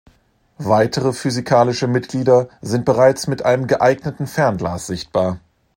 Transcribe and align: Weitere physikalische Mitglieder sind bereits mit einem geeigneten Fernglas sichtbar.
Weitere 0.57 1.13
physikalische 1.13 1.85
Mitglieder 1.85 2.49
sind 2.61 2.85
bereits 2.85 3.27
mit 3.27 3.45
einem 3.45 3.67
geeigneten 3.67 4.25
Fernglas 4.25 4.87
sichtbar. 4.87 5.39